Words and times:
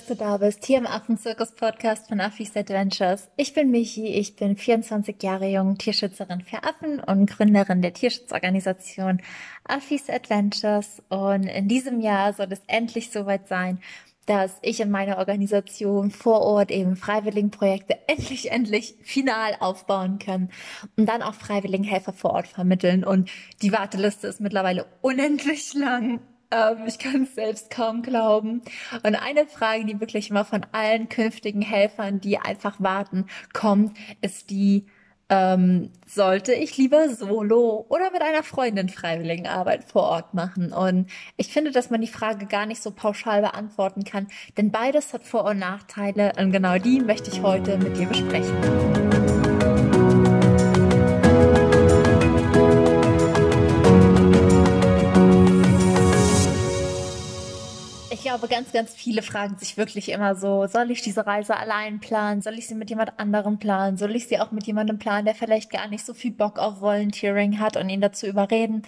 dass 0.00 0.06
du 0.06 0.14
da 0.14 0.38
bist, 0.38 0.64
hier 0.64 0.78
im 0.78 0.86
Affenzirkus-Podcast 0.86 2.08
von 2.08 2.20
Affis 2.20 2.56
Adventures. 2.56 3.28
Ich 3.36 3.52
bin 3.52 3.70
Michi, 3.70 4.06
ich 4.06 4.34
bin 4.34 4.56
24 4.56 5.22
Jahre 5.22 5.46
jung, 5.46 5.76
Tierschützerin 5.76 6.40
für 6.40 6.62
Affen 6.64 7.00
und 7.00 7.26
Gründerin 7.26 7.82
der 7.82 7.92
Tierschutzorganisation 7.92 9.20
Affis 9.64 10.08
Adventures. 10.08 11.02
Und 11.10 11.44
in 11.44 11.68
diesem 11.68 12.00
Jahr 12.00 12.32
soll 12.32 12.46
es 12.50 12.62
endlich 12.66 13.10
soweit 13.10 13.46
sein, 13.46 13.78
dass 14.24 14.56
ich 14.62 14.80
in 14.80 14.90
meiner 14.90 15.18
Organisation 15.18 16.10
vor 16.10 16.40
Ort 16.40 16.70
eben 16.70 16.96
Freiwilligenprojekte 16.96 17.98
endlich, 18.06 18.50
endlich 18.50 18.94
final 19.02 19.56
aufbauen 19.60 20.18
kann 20.18 20.50
und 20.96 21.06
dann 21.10 21.20
auch 21.20 21.34
Freiwilligenhelfer 21.34 22.14
vor 22.14 22.30
Ort 22.30 22.46
vermitteln. 22.46 23.04
Und 23.04 23.30
die 23.60 23.72
Warteliste 23.72 24.28
ist 24.28 24.40
mittlerweile 24.40 24.86
unendlich 25.02 25.74
lang. 25.74 26.20
Ähm, 26.50 26.84
ich 26.86 26.98
kann 26.98 27.22
es 27.22 27.34
selbst 27.34 27.70
kaum 27.70 28.02
glauben. 28.02 28.62
Und 29.02 29.14
eine 29.14 29.46
Frage, 29.46 29.84
die 29.84 30.00
wirklich 30.00 30.30
immer 30.30 30.44
von 30.44 30.66
allen 30.72 31.08
künftigen 31.08 31.62
Helfern, 31.62 32.20
die 32.20 32.38
einfach 32.38 32.80
warten, 32.80 33.26
kommt, 33.52 33.96
ist 34.20 34.50
die, 34.50 34.86
ähm, 35.28 35.90
sollte 36.06 36.52
ich 36.52 36.76
lieber 36.76 37.08
solo 37.08 37.86
oder 37.88 38.10
mit 38.10 38.20
einer 38.20 38.42
Freundin 38.42 38.88
Freiwilligenarbeit 38.88 39.84
vor 39.84 40.02
Ort 40.02 40.34
machen? 40.34 40.72
Und 40.72 41.08
ich 41.36 41.52
finde, 41.52 41.70
dass 41.70 41.90
man 41.90 42.00
die 42.00 42.08
Frage 42.08 42.46
gar 42.46 42.66
nicht 42.66 42.82
so 42.82 42.90
pauschal 42.90 43.40
beantworten 43.42 44.02
kann, 44.04 44.26
denn 44.56 44.72
beides 44.72 45.12
hat 45.12 45.24
Vor- 45.24 45.44
und 45.44 45.60
Nachteile 45.60 46.32
und 46.36 46.50
genau 46.50 46.78
die 46.78 47.00
möchte 47.00 47.30
ich 47.30 47.42
heute 47.42 47.78
mit 47.78 47.96
dir 47.96 48.06
besprechen. 48.06 49.39
Glaube, 58.30 58.46
ganz, 58.46 58.70
ganz 58.70 58.94
viele 58.94 59.22
fragen 59.22 59.56
sich 59.56 59.76
wirklich 59.76 60.08
immer 60.10 60.36
so, 60.36 60.64
soll 60.68 60.92
ich 60.92 61.02
diese 61.02 61.26
Reise 61.26 61.56
allein 61.56 61.98
planen? 61.98 62.42
Soll 62.42 62.54
ich 62.58 62.68
sie 62.68 62.76
mit 62.76 62.88
jemand 62.88 63.18
anderem 63.18 63.58
planen? 63.58 63.96
Soll 63.96 64.14
ich 64.14 64.28
sie 64.28 64.38
auch 64.38 64.52
mit 64.52 64.68
jemandem 64.68 65.00
planen, 65.00 65.24
der 65.24 65.34
vielleicht 65.34 65.70
gar 65.70 65.88
nicht 65.88 66.06
so 66.06 66.14
viel 66.14 66.30
Bock 66.30 66.60
auf 66.60 66.80
Volunteering 66.80 67.58
hat 67.58 67.76
und 67.76 67.88
ihn 67.88 68.00
dazu 68.00 68.26
überreden? 68.26 68.82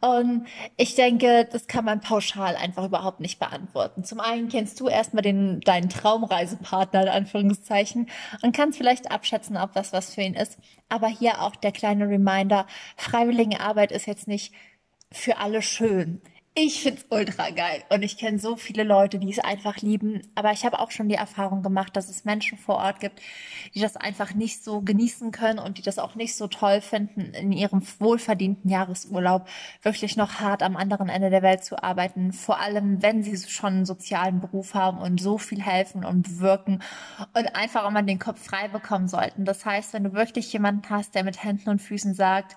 Und 0.00 0.46
ich 0.78 0.94
denke, 0.94 1.46
das 1.52 1.66
kann 1.66 1.84
man 1.84 2.00
pauschal 2.00 2.56
einfach 2.56 2.86
überhaupt 2.86 3.20
nicht 3.20 3.38
beantworten. 3.38 4.02
Zum 4.02 4.18
einen 4.18 4.48
kennst 4.48 4.80
du 4.80 4.88
erstmal 4.88 5.22
den, 5.22 5.60
deinen 5.60 5.90
Traumreisepartner, 5.90 7.02
in 7.02 7.08
Anführungszeichen, 7.08 8.08
und 8.40 8.56
kannst 8.56 8.78
vielleicht 8.78 9.10
abschätzen, 9.10 9.58
ob 9.58 9.74
das 9.74 9.92
was 9.92 10.14
für 10.14 10.22
ihn 10.22 10.34
ist. 10.34 10.56
Aber 10.88 11.08
hier 11.08 11.42
auch 11.42 11.54
der 11.56 11.72
kleine 11.72 12.08
Reminder, 12.08 12.66
Freiwilligenarbeit 12.96 13.92
ist 13.92 14.06
jetzt 14.06 14.26
nicht 14.26 14.54
für 15.12 15.36
alle 15.36 15.60
schön. 15.60 16.22
Ich 16.58 16.80
find's 16.80 17.04
ultra 17.10 17.50
geil 17.50 17.82
und 17.90 18.02
ich 18.02 18.16
kenne 18.16 18.38
so 18.38 18.56
viele 18.56 18.82
Leute, 18.82 19.18
die 19.18 19.30
es 19.30 19.38
einfach 19.38 19.76
lieben. 19.82 20.22
Aber 20.34 20.52
ich 20.52 20.64
habe 20.64 20.78
auch 20.78 20.90
schon 20.90 21.06
die 21.06 21.14
Erfahrung 21.14 21.62
gemacht, 21.62 21.94
dass 21.94 22.08
es 22.08 22.24
Menschen 22.24 22.56
vor 22.56 22.76
Ort 22.76 22.98
gibt, 23.00 23.20
die 23.74 23.80
das 23.80 23.98
einfach 23.98 24.32
nicht 24.32 24.64
so 24.64 24.80
genießen 24.80 25.32
können 25.32 25.58
und 25.58 25.76
die 25.76 25.82
das 25.82 25.98
auch 25.98 26.14
nicht 26.14 26.34
so 26.34 26.46
toll 26.46 26.80
finden, 26.80 27.34
in 27.34 27.52
ihrem 27.52 27.82
wohlverdienten 27.98 28.70
Jahresurlaub 28.70 29.46
wirklich 29.82 30.16
noch 30.16 30.40
hart 30.40 30.62
am 30.62 30.78
anderen 30.78 31.10
Ende 31.10 31.28
der 31.28 31.42
Welt 31.42 31.62
zu 31.62 31.82
arbeiten. 31.82 32.32
Vor 32.32 32.58
allem, 32.58 33.02
wenn 33.02 33.22
sie 33.22 33.36
schon 33.36 33.74
einen 33.74 33.84
sozialen 33.84 34.40
Beruf 34.40 34.72
haben 34.72 34.96
und 34.96 35.20
so 35.20 35.36
viel 35.36 35.60
helfen 35.60 36.06
und 36.06 36.40
wirken 36.40 36.82
und 37.34 37.54
einfach 37.54 37.84
auch 37.84 37.90
mal 37.90 38.00
den 38.00 38.18
Kopf 38.18 38.42
frei 38.42 38.68
bekommen 38.68 39.08
sollten. 39.08 39.44
Das 39.44 39.66
heißt, 39.66 39.92
wenn 39.92 40.04
du 40.04 40.14
wirklich 40.14 40.50
jemanden 40.54 40.88
hast, 40.88 41.14
der 41.14 41.22
mit 41.22 41.44
Händen 41.44 41.68
und 41.68 41.82
Füßen 41.82 42.14
sagt, 42.14 42.56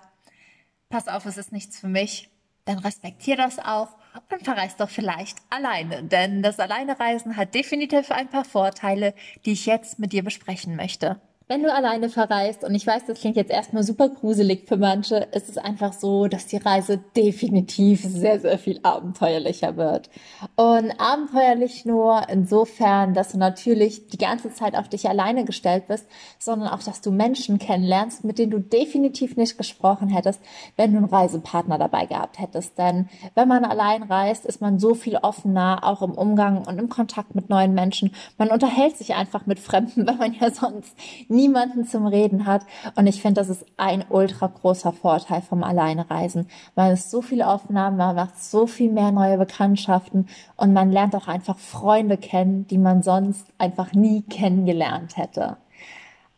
pass 0.88 1.06
auf, 1.06 1.26
es 1.26 1.36
ist 1.36 1.52
nichts 1.52 1.78
für 1.78 1.88
mich, 1.88 2.30
dann 2.70 2.78
respektier 2.78 3.36
das 3.36 3.58
auch 3.58 3.88
und 4.32 4.44
verreist 4.44 4.80
doch 4.80 4.90
vielleicht 4.90 5.38
alleine. 5.50 6.02
Denn 6.04 6.42
das 6.42 6.58
Alleinereisen 6.58 7.36
hat 7.36 7.54
definitiv 7.54 8.10
ein 8.10 8.28
paar 8.28 8.44
Vorteile, 8.44 9.14
die 9.44 9.52
ich 9.52 9.66
jetzt 9.66 9.98
mit 9.98 10.12
dir 10.12 10.24
besprechen 10.24 10.76
möchte 10.76 11.20
wenn 11.50 11.64
du 11.64 11.74
alleine 11.74 12.08
verreist, 12.08 12.62
und 12.62 12.76
ich 12.76 12.86
weiß, 12.86 13.06
das 13.06 13.18
klingt 13.18 13.34
jetzt 13.34 13.50
erstmal 13.50 13.82
super 13.82 14.08
gruselig 14.08 14.68
für 14.68 14.76
manche, 14.76 15.16
ist 15.16 15.48
es 15.48 15.58
einfach 15.58 15.92
so, 15.92 16.28
dass 16.28 16.46
die 16.46 16.58
Reise 16.58 16.98
definitiv 17.16 18.04
sehr, 18.04 18.38
sehr 18.38 18.56
viel 18.56 18.78
abenteuerlicher 18.84 19.76
wird. 19.76 20.10
Und 20.54 20.92
abenteuerlich 21.00 21.84
nur 21.84 22.22
insofern, 22.28 23.14
dass 23.14 23.32
du 23.32 23.38
natürlich 23.38 24.06
die 24.06 24.16
ganze 24.16 24.54
Zeit 24.54 24.76
auf 24.76 24.88
dich 24.88 25.08
alleine 25.08 25.44
gestellt 25.44 25.88
bist, 25.88 26.06
sondern 26.38 26.68
auch, 26.68 26.84
dass 26.84 27.00
du 27.00 27.10
Menschen 27.10 27.58
kennenlernst, 27.58 28.22
mit 28.22 28.38
denen 28.38 28.52
du 28.52 28.60
definitiv 28.60 29.36
nicht 29.36 29.58
gesprochen 29.58 30.06
hättest, 30.06 30.40
wenn 30.76 30.92
du 30.92 30.98
einen 30.98 31.06
Reisepartner 31.06 31.78
dabei 31.78 32.06
gehabt 32.06 32.38
hättest. 32.38 32.78
Denn 32.78 33.08
wenn 33.34 33.48
man 33.48 33.64
allein 33.64 34.04
reist, 34.04 34.46
ist 34.46 34.60
man 34.60 34.78
so 34.78 34.94
viel 34.94 35.16
offener, 35.16 35.80
auch 35.82 36.02
im 36.02 36.12
Umgang 36.12 36.64
und 36.64 36.78
im 36.78 36.88
Kontakt 36.88 37.34
mit 37.34 37.50
neuen 37.50 37.74
Menschen. 37.74 38.14
Man 38.38 38.50
unterhält 38.50 38.96
sich 38.96 39.16
einfach 39.16 39.46
mit 39.46 39.58
Fremden, 39.58 40.06
weil 40.06 40.14
man 40.14 40.34
ja 40.34 40.52
sonst 40.52 40.96
nie 41.26 41.39
niemanden 41.40 41.84
zum 41.86 42.06
Reden 42.06 42.46
hat. 42.46 42.62
Und 42.96 43.06
ich 43.06 43.22
finde, 43.22 43.40
das 43.40 43.48
ist 43.48 43.64
ein 43.76 44.04
ultra 44.08 44.46
großer 44.46 44.92
Vorteil 44.92 45.40
vom 45.40 45.62
Alleinereisen. 45.62 46.48
Man 46.76 46.92
ist 46.92 47.10
so 47.10 47.22
viel 47.22 47.42
offener, 47.42 47.90
man 47.90 48.16
macht 48.16 48.42
so 48.42 48.66
viel 48.66 48.92
mehr 48.92 49.10
neue 49.10 49.38
Bekanntschaften 49.38 50.28
und 50.56 50.72
man 50.72 50.92
lernt 50.92 51.16
auch 51.16 51.28
einfach 51.28 51.58
Freunde 51.58 52.18
kennen, 52.18 52.66
die 52.66 52.78
man 52.78 53.02
sonst 53.02 53.46
einfach 53.58 53.92
nie 53.92 54.22
kennengelernt 54.22 55.16
hätte. 55.16 55.56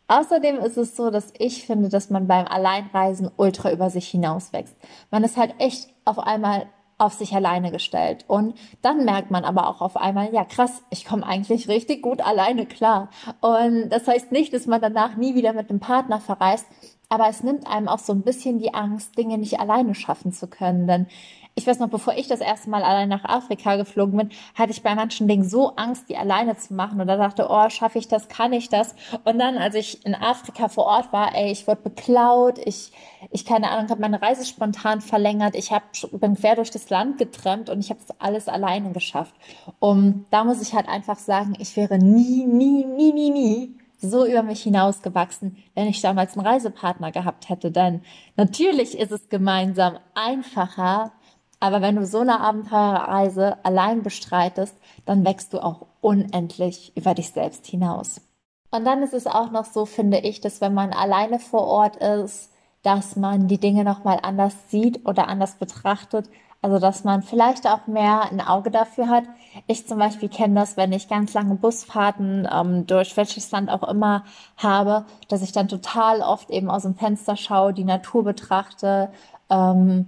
Außerdem 0.07 0.57
ist 0.57 0.77
es 0.77 0.95
so, 0.95 1.09
dass 1.09 1.33
ich 1.37 1.65
finde, 1.65 1.89
dass 1.89 2.09
man 2.09 2.27
beim 2.27 2.45
Alleinreisen 2.47 3.29
ultra 3.35 3.71
über 3.71 3.89
sich 3.89 4.07
hinauswächst. 4.07 4.75
Man 5.11 5.23
ist 5.23 5.37
halt 5.37 5.55
echt 5.59 5.89
auf 6.05 6.19
einmal 6.19 6.67
auf 7.03 7.13
sich 7.13 7.35
alleine 7.35 7.71
gestellt. 7.71 8.25
Und 8.27 8.55
dann 8.81 9.05
merkt 9.05 9.31
man 9.31 9.45
aber 9.45 9.67
auch 9.67 9.81
auf 9.81 9.97
einmal, 9.97 10.33
ja 10.33 10.43
krass, 10.45 10.83
ich 10.89 11.05
komme 11.05 11.25
eigentlich 11.25 11.67
richtig 11.67 12.01
gut 12.01 12.21
alleine 12.21 12.65
klar. 12.65 13.09
Und 13.41 13.89
das 13.89 14.07
heißt 14.07 14.31
nicht, 14.31 14.53
dass 14.53 14.65
man 14.65 14.81
danach 14.81 15.15
nie 15.15 15.35
wieder 15.35 15.53
mit 15.53 15.69
einem 15.69 15.79
Partner 15.79 16.19
verreist, 16.19 16.65
aber 17.13 17.29
es 17.29 17.43
nimmt 17.43 17.67
einem 17.67 17.87
auch 17.87 17.99
so 17.99 18.11
ein 18.11 18.23
bisschen 18.23 18.57
die 18.57 18.73
Angst, 18.73 19.15
Dinge 19.19 19.37
nicht 19.37 19.59
alleine 19.59 19.93
schaffen 19.93 20.31
zu 20.31 20.47
können. 20.47 20.87
Denn 20.87 21.05
ich 21.53 21.67
weiß 21.67 21.77
noch, 21.77 21.89
bevor 21.89 22.15
ich 22.15 22.27
das 22.27 22.41
erste 22.41 22.71
Mal 22.71 22.81
allein 22.81 23.07
nach 23.07 23.23
Afrika 23.23 23.75
geflogen 23.75 24.17
bin, 24.17 24.29
hatte 24.55 24.71
ich 24.71 24.81
bei 24.81 24.95
manchen 24.95 25.27
Dingen 25.27 25.47
so 25.47 25.75
Angst, 25.75 26.09
die 26.09 26.17
alleine 26.17 26.57
zu 26.57 26.73
machen. 26.73 26.99
Und 26.99 27.05
da 27.05 27.15
dachte, 27.15 27.45
oh, 27.51 27.69
schaffe 27.69 27.99
ich 27.99 28.07
das, 28.07 28.29
kann 28.29 28.51
ich 28.51 28.69
das? 28.69 28.95
Und 29.25 29.37
dann, 29.37 29.59
als 29.59 29.75
ich 29.75 30.03
in 30.07 30.15
Afrika 30.15 30.69
vor 30.69 30.85
Ort 30.85 31.13
war, 31.13 31.35
ey, 31.35 31.51
ich 31.51 31.67
wurde 31.67 31.81
beklaut, 31.83 32.57
ich, 32.57 32.91
ich 33.29 33.45
keine 33.45 33.69
Ahnung, 33.69 33.91
habe 33.91 34.01
meine 34.01 34.19
Reise 34.19 34.43
spontan 34.43 34.99
verlängert, 34.99 35.53
ich 35.53 35.71
hab, 35.71 35.83
bin 36.13 36.33
quer 36.33 36.55
durch 36.55 36.71
das 36.71 36.89
Land 36.89 37.19
getrennt 37.19 37.69
und 37.69 37.79
ich 37.79 37.91
habe 37.91 37.99
das 38.07 38.19
alles 38.19 38.47
alleine 38.47 38.91
geschafft. 38.91 39.35
Und 39.77 40.25
da 40.31 40.45
muss 40.45 40.63
ich 40.63 40.73
halt 40.73 40.89
einfach 40.89 41.19
sagen, 41.19 41.53
ich 41.59 41.77
wäre 41.77 41.99
nie, 41.99 42.47
nie, 42.47 42.85
nie, 42.85 43.13
nie, 43.13 43.29
nie 43.29 43.82
so 44.07 44.25
über 44.25 44.43
mich 44.43 44.63
hinausgewachsen, 44.63 45.57
wenn 45.75 45.87
ich 45.87 46.01
damals 46.01 46.37
einen 46.37 46.45
Reisepartner 46.45 47.11
gehabt 47.11 47.49
hätte. 47.49 47.71
Denn 47.71 48.01
natürlich 48.35 48.97
ist 48.97 49.11
es 49.11 49.29
gemeinsam 49.29 49.97
einfacher, 50.13 51.11
aber 51.59 51.81
wenn 51.81 51.95
du 51.95 52.05
so 52.05 52.19
eine 52.19 52.41
Abenteuerreise 52.41 53.63
allein 53.63 54.03
bestreitest, 54.03 54.75
dann 55.05 55.25
wächst 55.25 55.53
du 55.53 55.63
auch 55.63 55.87
unendlich 56.01 56.91
über 56.95 57.13
dich 57.13 57.31
selbst 57.31 57.65
hinaus. 57.65 58.21
Und 58.69 58.85
dann 58.85 59.03
ist 59.03 59.13
es 59.13 59.27
auch 59.27 59.51
noch 59.51 59.65
so, 59.65 59.85
finde 59.85 60.17
ich, 60.17 60.41
dass 60.41 60.59
wenn 60.59 60.73
man 60.73 60.91
alleine 60.91 61.39
vor 61.39 61.65
Ort 61.65 61.97
ist, 61.97 62.49
dass 62.81 63.15
man 63.15 63.47
die 63.47 63.59
Dinge 63.59 63.83
nochmal 63.83 64.19
anders 64.21 64.53
sieht 64.69 65.07
oder 65.07 65.27
anders 65.27 65.55
betrachtet. 65.55 66.29
Also, 66.63 66.79
dass 66.79 67.03
man 67.03 67.23
vielleicht 67.23 67.67
auch 67.67 67.87
mehr 67.87 68.31
ein 68.31 68.39
Auge 68.39 68.71
dafür 68.71 69.09
hat. 69.09 69.25
Ich 69.67 69.85
zum 69.85 69.99
Beispiel 69.99 70.29
kenne 70.29 70.55
das, 70.55 70.77
wenn 70.77 70.93
ich 70.93 71.09
ganz 71.09 71.33
lange 71.33 71.55
Busfahrten 71.55 72.47
ähm, 72.49 72.87
durch 72.87 73.17
welches 73.17 73.51
Land 73.51 73.69
auch 73.69 73.83
immer 73.83 74.23
habe, 74.55 75.03
dass 75.27 75.41
ich 75.41 75.51
dann 75.51 75.67
total 75.67 76.21
oft 76.21 76.49
eben 76.49 76.69
aus 76.69 76.83
dem 76.83 76.95
Fenster 76.95 77.35
schaue, 77.35 77.73
die 77.73 77.83
Natur 77.83 78.23
betrachte 78.23 79.09
ähm, 79.49 80.07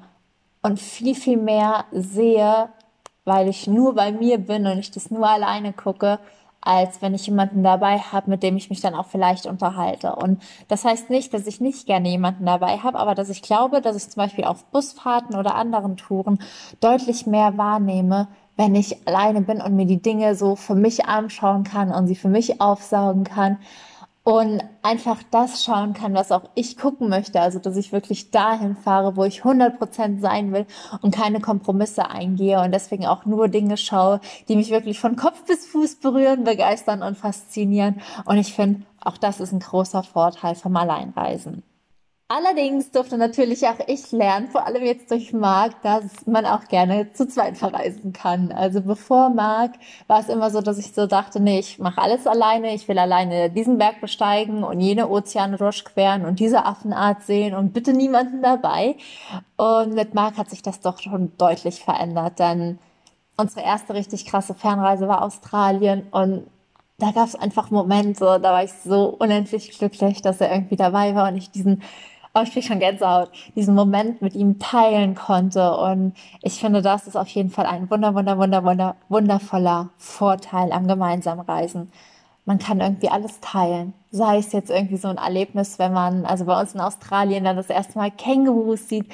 und 0.62 0.80
viel, 0.80 1.14
viel 1.14 1.36
mehr 1.36 1.84
sehe, 1.92 2.70
weil 3.26 3.50
ich 3.50 3.68
nur 3.68 3.94
bei 3.94 4.14
mir 4.14 4.38
bin 4.38 4.66
und 4.66 4.78
ich 4.78 4.92
das 4.92 5.12
nur 5.12 5.28
alleine 5.28 5.74
gucke, 5.74 6.20
als 6.66 7.02
wenn 7.02 7.14
ich 7.14 7.28
jemanden 7.28 7.64
dabei 7.64 8.00
habe, 8.00 8.30
mit 8.30 8.44
dem 8.44 8.58
ich 8.58 8.70
mich 8.70 8.82
dann 8.82 8.96
auch 8.96 9.06
vielleicht 9.06 9.46
unterhalte. 9.46 10.16
Und 10.16 10.42
das 10.68 10.84
heißt 10.84 11.10
nicht, 11.10 11.34
dass 11.34 11.48
ich 11.48 11.62
nicht 11.62 11.86
gerne 11.86 12.10
jemanden 12.10 12.46
dabei 12.46 12.80
habe, 12.80 13.00
aber 13.00 13.16
dass 13.16 13.30
ich 13.30 13.42
glaube, 13.42 13.82
dass 13.82 13.96
ich 13.96 14.10
zum 14.10 14.22
Beispiel 14.22 14.44
auf 14.44 14.66
Busfahrten 14.66 15.36
oder 15.36 15.56
anderen 15.56 15.96
Touren 15.96 16.40
deutlich 16.82 17.28
mehr 17.28 17.58
wahrnehme, 17.58 18.28
wenn 18.58 18.74
ich 18.74 19.08
alleine 19.08 19.42
bin 19.42 19.62
und 19.62 19.76
mir 19.76 19.86
die 19.86 20.02
Dinge 20.02 20.36
so 20.36 20.56
für 20.56 20.76
mich 20.76 21.06
anschauen 21.06 21.64
kann 21.64 21.92
und 21.92 22.08
sie 22.08 22.16
für 22.16 22.30
mich 22.30 22.62
aufsaugen 22.62 23.26
kann, 23.26 23.60
und 24.26 24.64
einfach 24.82 25.22
das 25.30 25.64
schauen 25.64 25.94
kann, 25.94 26.16
was 26.16 26.32
auch 26.32 26.50
ich 26.56 26.78
gucken 26.78 27.10
möchte. 27.10 27.40
Also, 27.40 27.60
dass 27.60 27.78
ich 27.78 27.92
wirklich 27.92 28.32
dahin 28.32 28.76
fahre, 28.76 29.16
wo 29.16 29.24
ich 29.24 29.44
100% 29.44 30.20
sein 30.20 30.52
will 30.52 30.66
und 31.02 31.16
keine 31.16 31.40
Kompromisse 31.40 32.10
eingehe 32.10 32.60
und 32.60 32.72
deswegen 32.72 33.06
auch 33.06 33.26
nur 33.26 33.48
Dinge 33.50 33.78
schaue, 33.78 34.20
die 34.50 34.56
mich 34.56 34.72
wirklich 34.72 35.00
von 35.00 35.16
Kopf 35.16 35.46
bis 35.46 35.68
Fuß 35.68 35.98
berühren, 35.98 36.44
begeistern 36.44 37.04
und 37.04 37.18
faszinieren. 37.18 38.02
Und 38.26 38.38
ich 38.38 38.54
finde, 38.54 38.82
auch 39.00 39.18
das 39.18 39.40
ist 39.40 39.54
ein 39.54 39.60
großer 39.60 40.02
Vorteil 40.02 40.56
vom 40.56 40.76
Alleinreisen. 40.76 41.62
Allerdings 42.28 42.90
durfte 42.90 43.20
natürlich 43.20 43.68
auch 43.68 43.78
ich 43.86 44.12
lernen, 44.12 44.48
vor 44.48 44.66
allem 44.66 44.84
jetzt 44.84 45.12
durch 45.12 45.32
Marc, 45.32 45.80
dass 45.84 46.26
man 46.26 46.48
auch 46.48 46.64
gerne 46.64 47.14
zu 47.14 47.28
zweit 47.28 47.56
verreisen 47.56 48.14
kann. 48.14 48.52
Also 48.52 48.82
bevor 48.82 49.30
Marc 49.30 49.74
war 50.08 50.22
es 50.22 50.30
immer 50.30 50.50
so, 50.50 50.62
dass 50.62 50.80
ich 50.80 50.92
so 50.92 51.06
dachte, 51.06 51.40
nee, 51.40 51.60
ich 51.60 51.78
mache 51.78 52.02
alles 52.02 52.26
alleine, 52.26 52.74
ich 52.74 52.88
will 52.88 52.98
alleine 52.98 53.52
diesen 53.52 53.78
Berg 53.78 54.02
besteigen 54.02 54.64
und 54.64 54.80
jene 54.80 55.08
Ozeane 55.08 55.58
durchqueren 55.58 56.26
und 56.26 56.40
diese 56.40 56.66
Affenart 56.66 57.22
sehen 57.22 57.54
und 57.54 57.74
bitte 57.74 57.94
niemanden 57.94 58.42
dabei. 58.42 58.96
Und 59.56 59.94
mit 59.94 60.16
Marc 60.16 60.40
hat 60.40 60.50
sich 60.50 60.64
das 60.64 60.80
doch 60.80 61.00
schon 61.00 61.32
deutlich 61.38 61.84
verändert, 61.84 62.40
denn 62.40 62.80
unsere 63.38 63.64
erste 63.64 63.94
richtig 63.94 64.26
krasse 64.26 64.56
Fernreise 64.56 65.08
war 65.08 65.22
Australien 65.22 66.08
und 66.10 66.48
da 66.98 67.12
gab 67.12 67.28
es 67.28 67.36
einfach 67.36 67.72
Momente, 67.72 68.40
da 68.42 68.54
war 68.54 68.64
ich 68.64 68.72
so 68.72 69.10
unendlich 69.10 69.78
glücklich, 69.78 70.22
dass 70.22 70.40
er 70.40 70.52
irgendwie 70.52 70.78
dabei 70.78 71.14
war 71.14 71.28
und 71.28 71.36
ich 71.36 71.52
diesen 71.52 71.84
oh, 72.36 72.42
ich 72.44 72.52
krieg 72.52 72.64
schon 72.64 72.80
Gänsehaut, 72.80 73.32
diesen 73.56 73.74
Moment 73.74 74.22
mit 74.22 74.36
ihm 74.36 74.60
teilen 74.60 75.16
konnte. 75.16 75.76
Und 75.78 76.14
ich 76.42 76.60
finde, 76.60 76.82
das 76.82 77.08
ist 77.08 77.16
auf 77.16 77.30
jeden 77.30 77.50
Fall 77.50 77.66
ein 77.66 77.90
wunder, 77.90 78.14
wunder, 78.14 78.38
wunder, 78.38 78.64
wunder, 78.64 78.96
wundervoller 79.08 79.90
Vorteil 79.98 80.72
am 80.72 80.88
gemeinsamen 80.88 81.46
Reisen. 81.46 81.92
Man 82.44 82.60
kann 82.60 82.82
irgendwie 82.82 83.10
alles 83.10 83.40
teilen. 83.40 83.94
Sei 84.12 84.38
es 84.38 84.52
jetzt 84.52 84.70
irgendwie 84.70 84.98
so 84.98 85.08
ein 85.08 85.18
Erlebnis, 85.18 85.80
wenn 85.80 85.94
man, 85.94 86.26
also 86.26 86.46
bei 86.46 86.60
uns 86.60 86.76
in 86.76 86.82
Australien 86.82 87.46
dann 87.46 87.56
das 87.56 87.70
erste 87.70 87.98
Mal 87.98 88.12
Kängurus 88.12 88.88
sieht, 88.88 89.12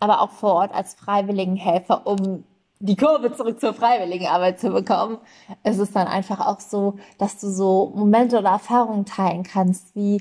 aber 0.00 0.20
auch 0.20 0.30
vor 0.30 0.54
Ort 0.54 0.74
als 0.74 0.94
Freiwilligenhelfer, 0.94 2.06
um 2.06 2.44
die 2.80 2.96
Kurve 2.96 3.32
zurück 3.32 3.60
zur 3.60 3.72
freiwilligen 3.72 4.26
Arbeit 4.26 4.60
zu 4.60 4.70
bekommen. 4.70 5.18
Es 5.62 5.78
ist 5.78 5.96
dann 5.96 6.06
einfach 6.06 6.40
auch 6.40 6.60
so, 6.60 6.96
dass 7.18 7.38
du 7.38 7.48
so 7.48 7.92
Momente 7.94 8.38
oder 8.38 8.50
Erfahrungen 8.50 9.06
teilen 9.06 9.44
kannst, 9.44 9.94
wie 9.94 10.20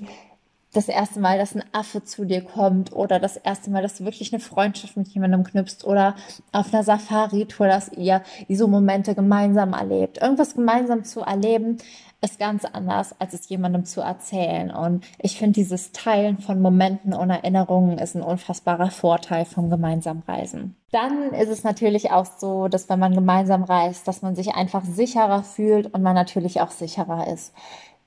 das 0.73 0.87
erste 0.87 1.19
Mal, 1.19 1.37
dass 1.37 1.55
ein 1.55 1.63
Affe 1.71 2.03
zu 2.03 2.25
dir 2.25 2.41
kommt 2.41 2.93
oder 2.93 3.19
das 3.19 3.37
erste 3.37 3.69
Mal, 3.69 3.83
dass 3.83 3.97
du 3.97 4.05
wirklich 4.05 4.33
eine 4.33 4.39
Freundschaft 4.41 4.97
mit 4.97 5.07
jemandem 5.09 5.43
knüpfst 5.43 5.85
oder 5.85 6.15
auf 6.51 6.73
einer 6.73 6.83
Safari-Tour, 6.83 7.67
dass 7.67 7.91
ihr 7.93 8.21
diese 8.49 8.67
Momente 8.67 9.15
gemeinsam 9.15 9.73
erlebt. 9.73 10.21
Irgendwas 10.21 10.55
gemeinsam 10.55 11.03
zu 11.03 11.21
erleben 11.21 11.77
ist 12.21 12.39
ganz 12.39 12.63
anders, 12.63 13.13
als 13.19 13.33
es 13.33 13.49
jemandem 13.49 13.83
zu 13.83 14.01
erzählen. 14.01 14.71
Und 14.71 15.03
ich 15.19 15.37
finde, 15.37 15.53
dieses 15.53 15.91
Teilen 15.91 16.37
von 16.37 16.61
Momenten 16.61 17.13
und 17.13 17.29
Erinnerungen 17.29 17.97
ist 17.97 18.15
ein 18.15 18.21
unfassbarer 18.21 18.91
Vorteil 18.91 19.43
vom 19.43 19.69
gemeinsamen 19.69 20.23
Reisen. 20.25 20.75
Dann 20.91 21.33
ist 21.33 21.49
es 21.49 21.63
natürlich 21.63 22.11
auch 22.11 22.25
so, 22.25 22.69
dass 22.69 22.87
wenn 22.87 22.99
man 22.99 23.13
gemeinsam 23.13 23.63
reist, 23.63 24.07
dass 24.07 24.21
man 24.21 24.35
sich 24.35 24.55
einfach 24.55 24.85
sicherer 24.85 25.43
fühlt 25.43 25.93
und 25.93 26.01
man 26.01 26.15
natürlich 26.15 26.61
auch 26.61 26.71
sicherer 26.71 27.27
ist 27.27 27.53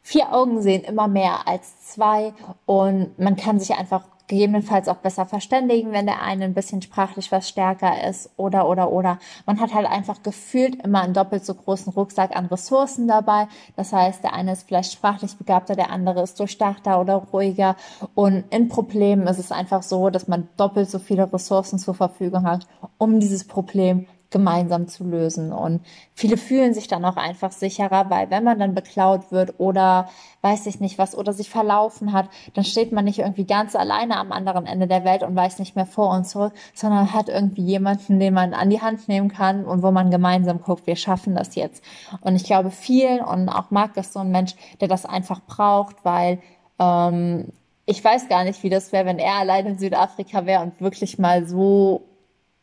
vier 0.07 0.33
Augen 0.33 0.63
sehen 0.63 0.85
immer 0.85 1.09
mehr 1.09 1.49
als 1.49 1.81
zwei 1.81 2.33
und 2.65 3.19
man 3.19 3.35
kann 3.35 3.59
sich 3.59 3.75
einfach 3.75 4.05
gegebenenfalls 4.29 4.89
auch 4.89 4.99
besser 4.99 5.27
verständigen, 5.27 5.91
wenn 5.91 6.07
der 6.07 6.23
eine 6.23 6.45
ein 6.45 6.55
bisschen 6.55 6.81
sprachlich 6.81 7.33
was 7.33 7.49
stärker 7.49 8.09
ist 8.09 8.31
oder 8.37 8.69
oder 8.69 8.93
oder. 8.93 9.19
Man 9.47 9.61
hat 9.61 9.75
halt 9.75 9.87
einfach 9.87 10.23
gefühlt 10.23 10.77
immer 10.85 11.01
einen 11.03 11.13
doppelt 11.13 11.45
so 11.45 11.55
großen 11.55 11.93
Rucksack 11.93 12.37
an 12.37 12.47
Ressourcen 12.47 13.09
dabei. 13.09 13.49
Das 13.75 13.93
heißt, 13.93 14.23
der 14.23 14.33
eine 14.33 14.53
ist 14.53 14.69
vielleicht 14.69 14.93
sprachlich 14.93 15.37
begabter, 15.37 15.75
der 15.75 15.91
andere 15.91 16.23
ist 16.23 16.39
durchdachter 16.39 17.01
oder 17.01 17.15
ruhiger. 17.17 17.75
Und 18.15 18.45
in 18.51 18.69
Problemen 18.69 19.27
ist 19.27 19.39
es 19.39 19.51
einfach 19.51 19.83
so, 19.83 20.11
dass 20.11 20.29
man 20.29 20.49
doppelt 20.57 20.89
so 20.89 21.01
viele 21.01 21.33
Ressourcen 21.33 21.81
zur 21.81 21.95
Verfügung 21.95 22.47
hat, 22.47 22.67
um 22.99 23.19
dieses 23.19 23.45
Problem 23.45 24.07
gemeinsam 24.31 24.89
zu 24.89 25.05
lösen. 25.05 25.53
Und 25.53 25.81
viele 26.15 26.37
fühlen 26.37 26.75
sich 26.75 26.89
dann 26.89 27.05
auch 27.05 27.17
einfach 27.17 27.53
sicherer, 27.53 28.11
weil 28.11 28.31
wenn 28.31 28.45
man 28.45 28.59
dann 28.59 28.75
beklaut 28.75 29.31
wird 29.31 29.55
oder 29.59 30.09
weiß 30.43 30.67
ich 30.67 30.81
nicht 30.81 30.99
was 30.99 31.17
oder 31.17 31.33
sich 31.33 31.51
verlaufen 31.51 32.13
hat, 32.13 32.29
dann 32.55 32.65
steht 32.65 32.93
man 32.93 33.05
nicht 33.05 33.19
irgendwie 33.19 33.47
ganz 33.47 33.77
alleine 33.77 34.17
am 34.17 34.33
anderen 34.33 34.67
Ende 34.67 34.87
der 34.87 35.05
Welt 35.05 35.23
und 35.23 35.37
weiß 35.37 35.59
nicht 35.59 35.77
mehr 35.77 35.87
vor 35.87 36.11
und 36.11 36.27
zurück, 36.27 36.53
sondern 36.75 37.13
hat 37.13 37.29
irgendwie 37.29 37.65
jemanden, 37.65 38.21
den 38.21 38.35
man 38.35 38.55
an 38.55 38.71
die 38.71 38.81
Hand 38.81 39.09
nehmen 39.09 39.29
kann 39.29 39.65
und 39.65 39.83
wo 39.83 39.91
man 39.91 40.11
gemeinsam 40.11 40.61
guckt, 40.61 40.87
wir 40.87 40.97
schaffen 40.97 41.35
das 41.35 41.55
jetzt. 41.55 41.83
Und 42.21 42.37
ich 42.37 42.45
glaube 42.45 42.71
vielen 42.71 43.21
und 43.21 43.49
auch 43.49 43.71
Marc 43.71 43.97
ist 43.97 44.13
so 44.13 44.21
ein 44.21 44.31
Mensch, 44.31 44.55
der 44.81 44.89
das 44.89 45.05
einfach 45.05 45.41
braucht, 45.47 46.05
weil 46.05 46.41
ähm, 46.79 47.53
ich 47.87 48.03
weiß 48.03 48.29
gar 48.29 48.45
nicht, 48.45 48.63
wie 48.63 48.71
das 48.71 48.93
wäre, 48.93 49.07
wenn 49.07 49.19
er 49.19 49.35
allein 49.35 49.67
in 49.67 49.79
Südafrika 49.79 50.45
wäre 50.45 50.63
und 50.63 50.81
wirklich 50.81 51.19
mal 51.19 51.47
so 51.47 52.03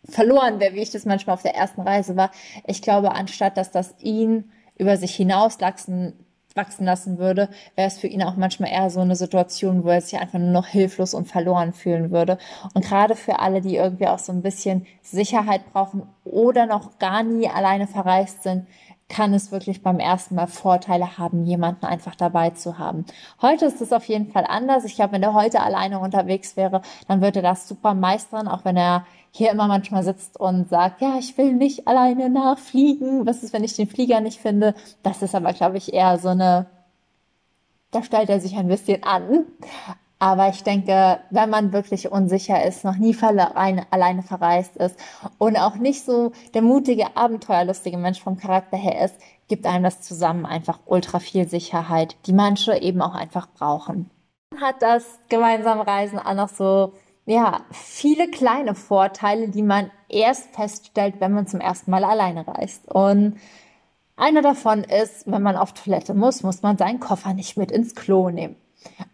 verloren 0.08 0.60
wäre, 0.60 0.74
wie 0.74 0.82
ich 0.82 0.92
das 0.92 1.06
manchmal 1.06 1.36
auf 1.36 1.44
der 1.44 1.56
ersten 1.56 1.82
Reise 1.82 2.16
war. 2.16 2.32
Ich 2.68 2.82
glaube, 2.82 3.14
anstatt 3.14 3.58
dass 3.58 3.72
das 3.72 3.96
ihn 4.00 4.52
über 4.78 4.98
sich 4.98 5.16
hinauswachsen 5.16 6.14
wachsen 6.56 6.86
lassen 6.86 7.18
würde, 7.18 7.50
wäre 7.76 7.88
es 7.88 7.98
für 7.98 8.08
ihn 8.08 8.24
auch 8.24 8.36
manchmal 8.36 8.72
eher 8.72 8.90
so 8.90 9.00
eine 9.00 9.16
Situation, 9.16 9.84
wo 9.84 9.90
er 9.90 10.02
sich 10.02 10.20
einfach 10.20 10.40
nur 10.40 10.52
noch 10.52 10.68
hilflos 10.68 11.14
und 11.14 11.28
verloren 11.28 11.74
fühlen 11.74 12.12
würde. 12.12 12.38
Und 12.74 12.86
gerade 12.86 13.16
für 13.16 13.40
alle, 13.40 13.62
die 13.62 13.76
irgendwie 13.76 14.08
auch 14.08 14.20
so 14.20 14.32
ein 14.32 14.42
bisschen 14.42 14.86
Sicherheit 15.02 15.62
brauchen 15.72 16.04
oder 16.24 16.66
noch 16.66 17.00
gar 17.00 17.24
nie 17.24 17.48
alleine 17.48 17.88
verreist 17.88 18.44
sind, 18.44 18.68
kann 19.10 19.34
es 19.34 19.52
wirklich 19.52 19.84
beim 19.84 20.00
ersten 20.00 20.36
Mal 20.36 20.48
Vorteile 20.48 21.18
haben, 21.18 21.46
jemanden 21.46 21.86
einfach 21.86 22.16
dabei 22.16 22.52
zu 22.52 22.80
haben. 22.80 23.06
Heute 23.42 23.66
ist 23.66 23.82
es 23.82 23.94
auf 23.94 24.06
jeden 24.06 24.32
Fall 24.32 24.46
anders. 24.48 24.86
Ich 24.86 24.96
glaube, 24.96 25.14
wenn 25.14 25.24
er 25.24 25.34
heute 25.34 25.62
alleine 25.62 26.00
unterwegs 26.00 26.58
wäre, 26.58 26.82
dann 27.08 27.22
würde 27.22 27.40
er 27.40 27.44
das 27.44 27.68
super 27.68 27.94
meistern, 27.94 28.48
auch 28.48 28.66
wenn 28.66 28.78
er 28.78 29.06
hier 29.32 29.52
immer 29.52 29.68
manchmal 29.68 30.04
sitzt 30.04 30.40
und 30.40 30.70
sagt, 30.70 31.02
ja, 31.02 31.18
ich 31.18 31.38
will 31.38 31.54
nicht 31.54 31.88
alleine 31.88 32.30
nachfliegen. 32.30 33.26
Was 33.26 33.44
ist, 33.44 33.52
wenn 33.52 33.64
ich 33.64 33.76
den 33.76 33.88
Flieger 33.88 34.22
nicht 34.22 34.40
finde? 34.40 34.76
Das 35.02 35.22
ist 35.22 35.34
aber, 35.34 35.54
glaube 35.54 35.78
ich, 35.78 35.94
eher 35.94 36.20
so 36.20 36.30
eine, 36.30 36.68
da 37.92 38.04
stellt 38.04 38.30
er 38.30 38.40
sich 38.40 38.56
ein 38.56 38.68
bisschen 38.68 39.04
an. 39.04 39.46
Aber 40.24 40.48
ich 40.48 40.64
denke, 40.64 41.20
wenn 41.32 41.50
man 41.50 41.74
wirklich 41.74 42.10
unsicher 42.10 42.64
ist, 42.64 42.86
noch 42.86 42.96
nie 42.96 43.14
alleine, 43.22 43.86
alleine 43.92 44.24
verreist 44.24 44.78
ist 44.78 44.98
und 45.38 45.58
auch 45.58 45.76
nicht 45.76 46.06
so 46.06 46.32
der 46.54 46.62
mutige, 46.62 47.18
abenteuerlustige 47.18 47.98
Mensch 47.98 48.22
vom 48.22 48.38
Charakter 48.38 48.78
her 48.78 49.04
ist, 49.04 49.16
gibt 49.50 49.66
einem 49.66 49.84
das 49.84 50.00
zusammen 50.00 50.46
einfach 50.46 50.80
ultra 50.86 51.20
viel 51.20 51.50
Sicherheit, 51.50 52.16
die 52.26 52.32
manche 52.32 52.78
eben 52.78 53.02
auch 53.02 53.16
einfach 53.16 53.50
brauchen. 53.50 54.10
Hat 54.62 54.82
das 54.82 55.04
gemeinsame 55.28 55.86
Reisen 55.86 56.20
auch 56.20 56.36
noch 56.36 56.48
so 56.48 56.94
ja, 57.26 57.60
viele 57.72 58.30
kleine 58.32 58.76
Vorteile, 58.76 59.50
die 59.50 59.62
man 59.62 59.92
erst 60.08 60.56
feststellt, 60.56 61.16
wenn 61.20 61.34
man 61.34 61.48
zum 61.48 61.60
ersten 61.60 61.92
Mal 61.92 62.06
alleine 62.06 62.48
reist. 62.48 62.90
Und 62.90 63.42
einer 64.16 64.42
davon 64.42 64.86
ist, 64.86 65.30
wenn 65.30 65.42
man 65.42 65.58
auf 65.58 65.74
Toilette 65.74 66.14
muss, 66.14 66.44
muss 66.44 66.62
man 66.62 66.78
seinen 66.78 67.02
Koffer 67.02 67.34
nicht 67.34 67.58
mit 67.58 67.72
ins 67.72 67.94
Klo 67.94 68.30
nehmen. 68.30 68.56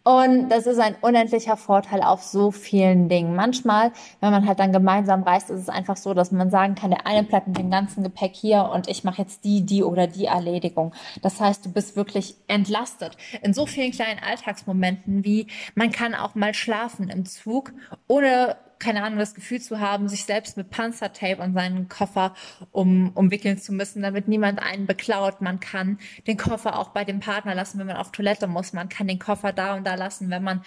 Und 0.03 0.49
das 0.49 0.65
ist 0.65 0.79
ein 0.79 0.95
unendlicher 1.01 1.57
Vorteil 1.57 2.01
auf 2.01 2.23
so 2.23 2.51
vielen 2.51 3.09
Dingen. 3.09 3.35
Manchmal, 3.35 3.91
wenn 4.21 4.31
man 4.31 4.47
halt 4.47 4.59
dann 4.59 4.71
gemeinsam 4.71 5.23
reist, 5.23 5.49
ist 5.49 5.59
es 5.59 5.69
einfach 5.69 5.97
so, 5.97 6.13
dass 6.13 6.31
man 6.31 6.49
sagen 6.49 6.75
kann, 6.75 6.89
der 6.89 7.05
eine 7.05 7.23
bleibt 7.23 7.47
mit 7.47 7.57
dem 7.57 7.69
ganzen 7.69 8.03
Gepäck 8.03 8.33
hier 8.33 8.71
und 8.73 8.87
ich 8.87 9.03
mache 9.03 9.21
jetzt 9.21 9.43
die, 9.43 9.65
die 9.65 9.83
oder 9.83 10.07
die 10.07 10.25
Erledigung. 10.25 10.93
Das 11.21 11.39
heißt, 11.39 11.65
du 11.65 11.71
bist 11.71 11.95
wirklich 11.95 12.35
entlastet 12.47 13.17
in 13.41 13.53
so 13.53 13.65
vielen 13.65 13.91
kleinen 13.91 14.19
Alltagsmomenten 14.19 15.23
wie 15.23 15.47
man 15.75 15.91
kann 15.91 16.15
auch 16.15 16.35
mal 16.35 16.53
schlafen 16.53 17.09
im 17.09 17.25
Zug, 17.25 17.71
ohne 18.07 18.55
keine 18.79 19.03
Ahnung, 19.03 19.19
das 19.19 19.35
Gefühl 19.35 19.61
zu 19.61 19.79
haben, 19.79 20.07
sich 20.07 20.23
selbst 20.25 20.55
mit 20.57 20.69
Panzertape 20.69 21.41
an 21.41 21.53
seinen 21.53 21.89
Koffer 21.89 22.33
um, 22.71 23.11
umwickeln 23.13 23.57
zu 23.57 23.73
müssen, 23.73 24.01
damit 24.01 24.27
niemand 24.27 24.59
einen 24.59 24.87
beklaut. 24.87 25.41
Man 25.41 25.59
kann 25.59 25.99
den 26.27 26.37
Koffer 26.37 26.79
auch 26.79 26.89
bei 26.89 27.03
dem 27.03 27.19
Partner 27.19 27.53
lassen, 27.55 27.77
wenn 27.79 27.87
man 27.87 27.97
auf 27.97 28.11
Toilette 28.11 28.47
muss. 28.47 28.73
Man 28.73 28.89
kann 28.89 29.07
den 29.07 29.19
Koffer 29.19 29.51
da 29.51 29.75
und 29.75 29.85
da 29.85 29.95
lassen, 29.95 30.29
wenn 30.29 30.43
man 30.43 30.63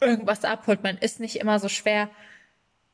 irgendwas 0.00 0.44
abholt. 0.44 0.82
Man 0.82 0.96
ist 0.96 1.20
nicht 1.20 1.36
immer 1.36 1.58
so 1.58 1.68
schwer 1.68 2.08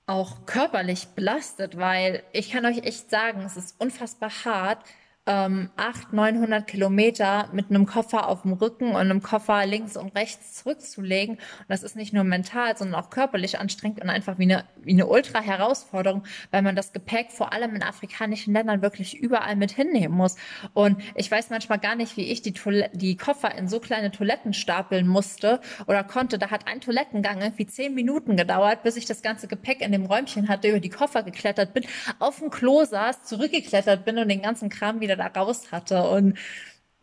auch 0.07 0.47
körperlich 0.47 1.09
belastet, 1.09 1.77
weil 1.77 2.23
ich 2.33 2.51
kann 2.51 2.65
euch 2.65 2.79
echt 2.79 3.11
sagen, 3.11 3.43
es 3.43 3.59
ist 3.59 3.79
unfassbar 3.79 4.31
hart, 4.45 4.83
ähm, 5.29 5.69
800, 5.77 6.13
900 6.13 6.67
Kilometer 6.67 7.51
mit 7.53 7.69
einem 7.69 7.85
Koffer 7.85 8.29
auf 8.29 8.43
dem 8.43 8.55
Rücken 8.55 8.89
und 8.89 8.97
einem 8.97 9.23
Koffer 9.23 9.67
links 9.67 9.97
und 9.97 10.17
rechts 10.17 10.55
zurückzulegen. 10.55 11.37
Und 11.37 11.69
das 11.69 11.83
ist 11.83 11.97
nicht 11.97 12.15
nur 12.15 12.25
mental, 12.25 12.77
sondern 12.77 12.99
auch 12.99 13.11
körperlich 13.11 13.59
anstrengend 13.59 14.01
und 14.01 14.09
einfach 14.09 14.39
wie 14.39 14.45
eine, 14.45 14.65
wie 14.83 14.93
eine 14.93 15.07
Ultra-Herausforderung, 15.07 16.25
weil 16.51 16.63
man 16.63 16.75
das 16.75 16.95
Gepäck 16.95 17.31
vor 17.31 17.53
allem 17.53 17.77
in 17.77 17.83
afrikanischen 17.83 18.55
Ländern 18.55 18.81
wirklich 18.81 19.19
überall 19.19 19.55
mit 19.57 19.71
hinnehmen 19.71 20.17
muss. 20.17 20.37
Und 20.73 20.97
ich 21.15 21.31
weiß 21.31 21.51
manchmal 21.51 21.79
gar 21.79 21.95
nicht, 21.95 22.17
wie 22.17 22.33
ich 22.33 22.41
die, 22.41 22.55
die 22.95 23.17
Koffer 23.19 23.55
in 23.55 23.69
so 23.69 23.81
kleine 23.81 24.11
Toiletten 24.11 24.55
stapeln 24.55 25.07
musste 25.07 25.61
oder 25.87 26.05
konnte. 26.05 26.39
Da 26.39 26.51
hat 26.51 26.67
ein 26.67 26.81
Toilettengang 26.81 27.43
irgendwie 27.43 27.67
zehn 27.67 27.95
Minuten 27.95 28.39
gedauert, 28.39 28.83
bis 28.83 28.97
ich 28.97 29.05
das 29.05 29.21
ganze 29.21 29.47
Gepäck 29.47 29.83
in 29.83 29.93
dem 29.93 30.07
Räumchen 30.07 30.49
hatte, 30.49 30.69
über 30.69 30.81
die 30.81 30.89
Koffer 30.89 31.23
geklettert 31.23 31.75
bin, 31.75 31.85
auf 32.19 32.39
dem 32.39 32.49
Klo 32.49 32.85
saß, 32.85 33.25
zurückgeklettert 33.25 34.07
bin 34.07 34.17
und 34.17 34.29
den 34.29 34.41
ganzen 34.41 34.71
Kram 34.71 35.01
wieder 35.01 35.18
da 35.19 35.27
raus 35.27 35.73
hatte. 35.73 36.03
Und 36.09 36.39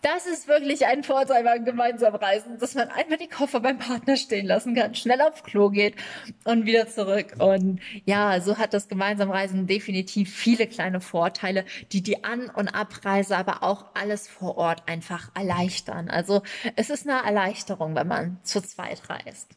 das 0.05 0.27
ist 0.27 0.47
wirklich 0.47 0.85
ein 0.85 1.03
Vorteil 1.03 1.43
beim 1.43 1.65
gemeinsamen 1.65 2.17
Reisen, 2.17 2.59
dass 2.59 2.75
man 2.75 2.89
einfach 2.89 3.17
die 3.17 3.27
Koffer 3.27 3.59
beim 3.59 3.79
Partner 3.79 4.17
stehen 4.17 4.45
lassen 4.45 4.75
kann, 4.75 4.93
schnell 4.93 5.19
aufs 5.19 5.43
Klo 5.43 5.71
geht 5.71 5.95
und 6.43 6.67
wieder 6.67 6.87
zurück. 6.87 7.33
Und 7.39 7.79
ja, 8.05 8.39
so 8.39 8.59
hat 8.59 8.75
das 8.75 8.87
gemeinsame 8.87 9.33
Reisen 9.33 9.65
definitiv 9.65 10.31
viele 10.31 10.67
kleine 10.67 11.01
Vorteile, 11.01 11.65
die 11.91 12.03
die 12.03 12.23
An- 12.23 12.51
und 12.51 12.67
Abreise, 12.67 13.35
aber 13.35 13.63
auch 13.63 13.95
alles 13.95 14.27
vor 14.27 14.57
Ort 14.57 14.87
einfach 14.87 15.31
erleichtern. 15.35 16.07
Also 16.09 16.43
es 16.75 16.91
ist 16.91 17.07
eine 17.09 17.25
Erleichterung, 17.25 17.95
wenn 17.95 18.07
man 18.07 18.39
zu 18.43 18.61
zweit 18.61 19.09
reist. 19.09 19.55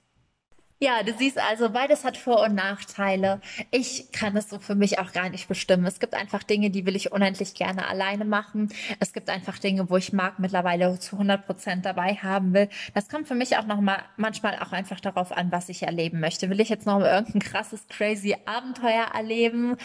Ja, 0.81 1.03
du 1.03 1.13
siehst 1.13 1.39
also, 1.39 1.71
beides 1.71 2.05
hat 2.05 2.17
Vor- 2.17 2.45
und 2.45 2.55
Nachteile. 2.55 3.41
Ich 3.73 4.13
kann 4.13 4.37
es 4.37 4.49
so 4.49 4.61
für 4.61 4.77
mich 4.77 5.01
auch 5.01 5.11
gar 5.13 5.29
nicht 5.29 5.49
bestimmen. 5.49 5.85
Es 5.87 5.99
gibt 5.99 6.15
einfach 6.15 6.45
Dinge, 6.45 6.71
die 6.71 6.87
will 6.87 6.95
ich 6.95 7.11
unendlich 7.11 7.55
gerne 7.55 7.89
alleine 7.89 8.25
machen. 8.25 8.69
Es 9.01 9.13
gibt 9.13 9.29
einfach 9.29 9.59
Dinge, 9.59 9.91
wo 9.91 9.97
ich 9.97 10.13
Marc 10.13 10.39
mittlerweile 10.39 10.97
zu 11.01 11.17
100 11.17 11.47
Prozent 11.47 11.85
dabei 11.85 12.15
haben 12.15 12.55
will. 12.55 12.69
Das 12.95 13.09
kommt 13.09 13.27
für 13.27 13.35
mich 13.35 13.57
auch 13.57 13.67
noch 13.67 13.81
mal 13.81 14.05
manchmal 14.17 14.57
auch 14.61 14.71
einfach 14.71 15.01
darauf 15.01 15.33
an, 15.33 15.51
was 15.51 15.69
ich 15.69 15.83
erleben 15.83 16.21
möchte. 16.21 16.49
Will 16.49 16.61
ich 16.61 16.69
jetzt 16.69 16.87
noch 16.87 17.01
irgendein 17.01 17.41
krasses, 17.41 17.89
crazy 17.89 18.37
Abenteuer 18.47 19.07
erleben 19.13 19.77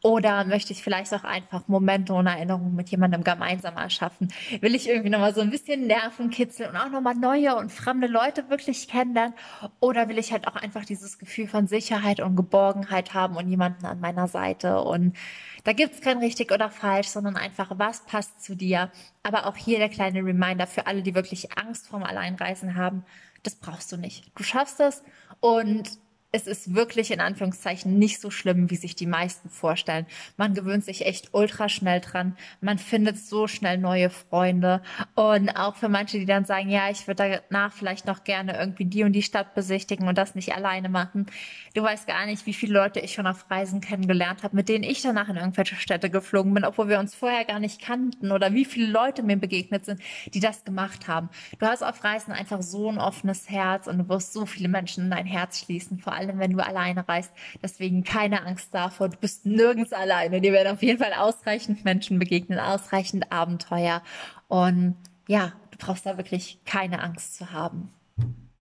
oder 0.00 0.44
möchte 0.44 0.72
ich 0.72 0.80
vielleicht 0.80 1.12
auch 1.12 1.24
einfach 1.24 1.66
Momente 1.66 2.12
und 2.14 2.28
Erinnerungen 2.28 2.76
mit 2.76 2.88
jemandem 2.90 3.24
gemeinsam 3.24 3.76
erschaffen? 3.78 4.32
Will 4.60 4.76
ich 4.76 4.88
irgendwie 4.88 5.10
noch 5.10 5.18
mal 5.18 5.34
so 5.34 5.40
ein 5.40 5.50
bisschen 5.50 5.88
Nerven 5.88 6.30
kitzeln 6.30 6.70
und 6.70 6.76
auch 6.76 6.90
noch 6.90 7.00
mal 7.00 7.14
neue 7.14 7.56
und 7.56 7.72
fremde 7.72 8.06
Leute 8.06 8.48
wirklich 8.48 8.86
kennenlernen 8.86 9.34
oder 9.80 10.08
will 10.08 10.18
ich 10.18 10.35
halt 10.36 10.48
auch 10.48 10.56
einfach 10.56 10.84
dieses 10.84 11.18
Gefühl 11.18 11.48
von 11.48 11.66
Sicherheit 11.66 12.20
und 12.20 12.36
Geborgenheit 12.36 13.14
haben 13.14 13.36
und 13.36 13.48
jemanden 13.48 13.86
an 13.86 14.00
meiner 14.00 14.28
Seite. 14.28 14.80
Und 14.82 15.16
da 15.64 15.72
gibt 15.72 15.94
es 15.94 16.00
kein 16.00 16.18
richtig 16.18 16.52
oder 16.52 16.70
falsch, 16.70 17.08
sondern 17.08 17.36
einfach, 17.36 17.70
was 17.76 18.04
passt 18.04 18.42
zu 18.44 18.54
dir. 18.54 18.90
Aber 19.22 19.46
auch 19.46 19.56
hier 19.56 19.78
der 19.78 19.88
kleine 19.88 20.20
Reminder 20.20 20.66
für 20.66 20.86
alle, 20.86 21.02
die 21.02 21.14
wirklich 21.14 21.56
Angst 21.58 21.88
vorm 21.88 22.02
Alleinreisen 22.02 22.76
haben. 22.76 23.04
Das 23.42 23.54
brauchst 23.54 23.90
du 23.92 23.96
nicht. 23.96 24.30
Du 24.36 24.42
schaffst 24.42 24.78
das 24.78 25.02
und 25.40 25.98
es 26.36 26.46
ist 26.46 26.74
wirklich 26.74 27.10
in 27.10 27.20
Anführungszeichen 27.20 27.98
nicht 27.98 28.20
so 28.20 28.30
schlimm, 28.30 28.70
wie 28.70 28.76
sich 28.76 28.94
die 28.94 29.06
meisten 29.06 29.48
vorstellen. 29.48 30.06
Man 30.36 30.52
gewöhnt 30.52 30.84
sich 30.84 31.06
echt 31.06 31.30
ultra 31.32 31.68
schnell 31.68 32.00
dran. 32.00 32.36
Man 32.60 32.78
findet 32.78 33.18
so 33.18 33.48
schnell 33.48 33.78
neue 33.78 34.10
Freunde. 34.10 34.82
Und 35.14 35.48
auch 35.50 35.76
für 35.76 35.88
manche, 35.88 36.18
die 36.18 36.26
dann 36.26 36.44
sagen, 36.44 36.68
ja, 36.68 36.90
ich 36.90 37.06
würde 37.06 37.42
danach 37.48 37.72
vielleicht 37.72 38.06
noch 38.06 38.22
gerne 38.24 38.58
irgendwie 38.58 38.84
die 38.84 39.02
und 39.02 39.12
die 39.12 39.22
Stadt 39.22 39.54
besichtigen 39.54 40.08
und 40.08 40.18
das 40.18 40.34
nicht 40.34 40.54
alleine 40.54 40.90
machen. 40.90 41.26
Du 41.74 41.82
weißt 41.82 42.06
gar 42.06 42.26
nicht, 42.26 42.44
wie 42.46 42.52
viele 42.52 42.74
Leute 42.74 43.00
ich 43.00 43.14
schon 43.14 43.26
auf 43.26 43.50
Reisen 43.50 43.80
kennengelernt 43.80 44.42
habe, 44.42 44.54
mit 44.54 44.68
denen 44.68 44.84
ich 44.84 45.00
danach 45.00 45.28
in 45.28 45.36
irgendwelche 45.36 45.76
Städte 45.76 46.10
geflogen 46.10 46.52
bin, 46.52 46.64
obwohl 46.64 46.88
wir 46.88 46.98
uns 46.98 47.14
vorher 47.14 47.44
gar 47.44 47.60
nicht 47.60 47.80
kannten 47.80 48.30
oder 48.30 48.52
wie 48.52 48.64
viele 48.64 48.90
Leute 48.90 49.22
mir 49.22 49.36
begegnet 49.36 49.86
sind, 49.86 50.00
die 50.34 50.40
das 50.40 50.64
gemacht 50.64 51.08
haben. 51.08 51.30
Du 51.58 51.66
hast 51.66 51.82
auf 51.82 52.04
Reisen 52.04 52.32
einfach 52.32 52.60
so 52.60 52.90
ein 52.90 52.98
offenes 52.98 53.48
Herz 53.48 53.86
und 53.86 53.98
du 53.98 54.08
wirst 54.08 54.32
so 54.34 54.44
viele 54.44 54.68
Menschen 54.68 55.04
in 55.04 55.10
dein 55.10 55.26
Herz 55.26 55.60
schließen, 55.60 55.98
vor 55.98 56.12
allem 56.12 56.25
wenn 56.38 56.52
du 56.52 56.64
alleine 56.64 57.08
reist. 57.08 57.32
Deswegen 57.62 58.04
keine 58.04 58.44
Angst 58.44 58.74
davor. 58.74 59.08
Du 59.08 59.16
bist 59.16 59.46
nirgends 59.46 59.92
alleine. 59.92 60.40
Dir 60.40 60.52
werden 60.52 60.74
auf 60.74 60.82
jeden 60.82 60.98
Fall 60.98 61.12
ausreichend 61.12 61.84
Menschen 61.84 62.18
begegnen, 62.18 62.58
ausreichend 62.58 63.32
Abenteuer. 63.32 64.02
Und 64.48 64.96
ja, 65.28 65.52
du 65.70 65.78
brauchst 65.78 66.06
da 66.06 66.16
wirklich 66.16 66.60
keine 66.64 67.02
Angst 67.02 67.36
zu 67.36 67.52
haben. 67.52 67.92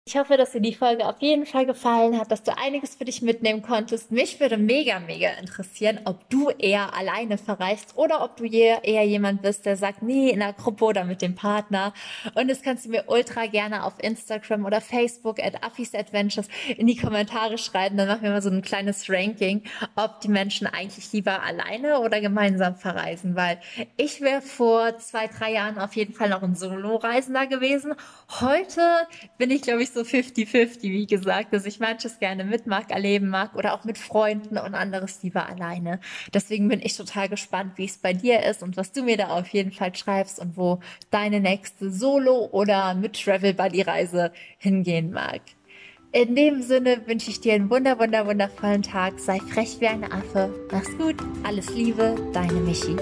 Ich 0.07 0.17
hoffe, 0.17 0.37
dass 0.37 0.51
dir 0.51 0.61
die 0.61 0.75
Folge 0.75 1.07
auf 1.07 1.19
jeden 1.19 1.47
Fall 1.47 1.65
gefallen 1.65 2.19
hat, 2.19 2.29
dass 2.29 2.43
du 2.43 2.55
einiges 2.55 2.93
für 2.93 3.05
dich 3.05 3.23
mitnehmen 3.23 3.63
konntest. 3.63 4.11
Mich 4.11 4.39
würde 4.39 4.55
mega, 4.55 4.99
mega 4.99 5.29
interessieren, 5.41 5.99
ob 6.05 6.29
du 6.29 6.51
eher 6.51 6.93
alleine 6.95 7.39
verreist 7.39 7.97
oder 7.97 8.23
ob 8.23 8.37
du 8.37 8.45
eher 8.45 9.03
jemand 9.03 9.41
bist, 9.41 9.65
der 9.65 9.77
sagt, 9.77 10.03
nee, 10.03 10.29
in 10.29 10.41
der 10.41 10.53
Gruppe 10.53 10.85
oder 10.85 11.05
mit 11.05 11.23
dem 11.23 11.33
Partner. 11.33 11.91
Und 12.35 12.51
das 12.51 12.61
kannst 12.61 12.85
du 12.85 12.91
mir 12.91 13.05
ultra 13.07 13.47
gerne 13.47 13.83
auf 13.83 13.93
Instagram 13.99 14.65
oder 14.65 14.79
Facebook 14.79 15.39
at 15.43 15.63
Affis 15.63 15.95
Adventures 15.95 16.49
in 16.77 16.85
die 16.85 16.97
Kommentare 16.97 17.57
schreiben. 17.57 17.97
Dann 17.97 18.07
machen 18.07 18.21
wir 18.21 18.29
mal 18.29 18.43
so 18.43 18.51
ein 18.51 18.61
kleines 18.61 19.09
Ranking, 19.09 19.63
ob 19.95 20.21
die 20.21 20.29
Menschen 20.29 20.67
eigentlich 20.67 21.11
lieber 21.13 21.41
alleine 21.41 21.99
oder 22.01 22.21
gemeinsam 22.21 22.75
verreisen. 22.75 23.35
Weil 23.35 23.59
ich 23.97 24.21
wäre 24.21 24.43
vor 24.43 24.99
zwei, 24.99 25.25
drei 25.25 25.53
Jahren 25.53 25.79
auf 25.79 25.95
jeden 25.95 26.13
Fall 26.13 26.29
noch 26.29 26.43
ein 26.43 26.53
Solo-Reisender 26.53 27.47
gewesen. 27.47 27.95
Heute 28.39 28.81
bin 29.39 29.49
ich, 29.49 29.63
glaube 29.63 29.81
ich, 29.81 29.94
so 29.95 30.01
50-50, 30.01 30.83
wie 30.83 31.07
gesagt, 31.07 31.53
dass 31.53 31.65
ich 31.65 31.79
manches 31.79 32.19
gerne 32.19 32.43
mit 32.43 32.67
mag, 32.67 32.91
erleben 32.91 33.29
mag 33.29 33.55
oder 33.55 33.73
auch 33.73 33.83
mit 33.83 33.97
Freunden 33.97 34.57
und 34.57 34.75
anderes 34.75 35.23
lieber 35.23 35.47
alleine. 35.49 35.99
Deswegen 36.33 36.67
bin 36.67 36.81
ich 36.81 36.95
total 36.95 37.29
gespannt, 37.29 37.73
wie 37.77 37.85
es 37.85 37.97
bei 37.97 38.13
dir 38.13 38.43
ist 38.43 38.61
und 38.61 38.77
was 38.77 38.91
du 38.91 39.01
mir 39.01 39.17
da 39.17 39.29
auf 39.29 39.47
jeden 39.47 39.71
Fall 39.71 39.95
schreibst 39.95 40.39
und 40.39 40.57
wo 40.57 40.79
deine 41.09 41.39
nächste 41.39 41.89
Solo- 41.89 42.49
oder 42.51 42.93
mit 42.93 43.19
Travel 43.19 43.53
Buddy 43.53 43.81
Reise 43.81 44.31
hingehen 44.59 45.11
mag. 45.11 45.41
In 46.11 46.35
dem 46.35 46.61
Sinne 46.61 47.01
wünsche 47.07 47.29
ich 47.29 47.41
dir 47.41 47.55
einen 47.55 47.69
wunder, 47.69 47.99
wunder, 47.99 48.25
wundervollen 48.25 48.83
Tag. 48.83 49.19
Sei 49.19 49.39
frech 49.39 49.81
wie 49.81 49.87
ein 49.87 50.09
Affe. 50.09 50.53
Mach's 50.71 50.97
gut. 50.97 51.15
Alles 51.43 51.69
Liebe, 51.71 52.15
deine 52.33 52.61
Michi. 52.61 52.95